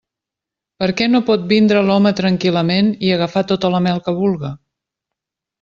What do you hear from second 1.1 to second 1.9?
no pot vindre